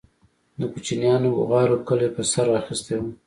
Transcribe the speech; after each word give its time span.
د 0.59 0.61
كوچنيانو 0.73 1.27
بوغارو 1.35 1.77
كلى 1.87 2.07
په 2.15 2.21
سر 2.31 2.47
اخيستى 2.59 2.95
و. 2.99 3.03